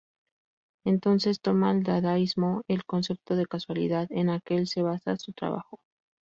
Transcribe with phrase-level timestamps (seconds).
[0.83, 5.79] Entonces, toma al Dadaísmo el concepto de casualidad, en aquel se basa su trabajo.